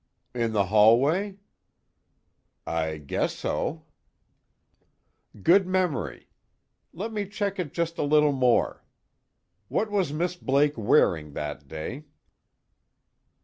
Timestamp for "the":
0.51-0.65